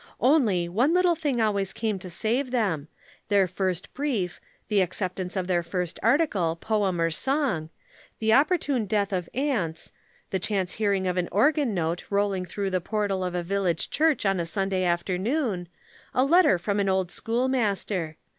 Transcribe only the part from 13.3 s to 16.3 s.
a village church on a Sunday afternoon, a